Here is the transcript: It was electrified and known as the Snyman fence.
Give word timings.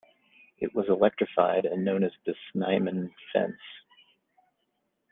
It 0.57 0.73
was 0.73 0.87
electrified 0.89 1.65
and 1.65 1.85
known 1.85 2.03
as 2.03 2.11
the 2.25 2.33
Snyman 2.51 3.13
fence. 3.31 3.61